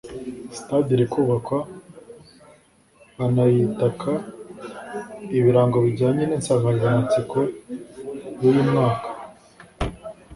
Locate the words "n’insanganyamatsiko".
6.25-7.37